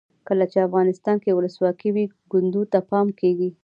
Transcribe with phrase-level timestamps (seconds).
[0.27, 3.49] کله چې افغانستان کې ولسواکي وي کونډو ته پام کیږي.